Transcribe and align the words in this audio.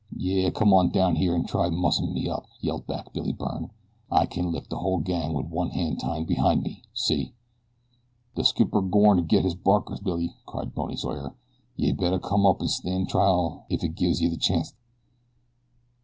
"Yeh 0.17 0.49
come 0.49 0.73
on 0.73 0.89
down 0.89 1.15
here, 1.15 1.35
an' 1.35 1.45
try 1.45 1.69
mussin' 1.69 2.11
me 2.11 2.27
up," 2.27 2.47
yelled 2.59 2.87
back 2.87 3.13
Billy 3.13 3.33
Byrne. 3.33 3.69
"I 4.09 4.25
can 4.25 4.51
lick 4.51 4.67
de 4.67 4.77
whole 4.77 4.97
gang 4.97 5.33
wit 5.33 5.45
one 5.45 5.69
han' 5.69 5.95
tied 5.97 6.25
behin' 6.25 6.63
me 6.63 6.81
see?" 6.91 7.35
"De 8.33 8.43
skipper's 8.43 8.89
gorn 8.89 9.17
to 9.17 9.23
get 9.23 9.43
his 9.45 9.53
barkers, 9.53 9.99
Billy," 9.99 10.33
cried 10.47 10.73
Bony 10.73 10.95
Sawyer. 10.95 11.35
"Yeh 11.75 11.91
better 11.91 12.17
come 12.17 12.47
up 12.47 12.63
an' 12.63 12.67
stan' 12.67 13.05
trial 13.05 13.67
if 13.69 13.81
he 13.81 13.89
gives 13.89 14.23
yeh 14.23 14.29
the 14.29 14.37
chanct." 14.37 14.73